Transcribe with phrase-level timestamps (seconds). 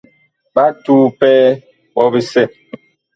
[0.53, 1.45] Ɓa tuu pɛɛ
[1.93, 2.43] ɓɔ bisɛ.